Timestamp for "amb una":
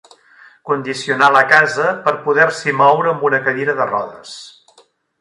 3.15-3.45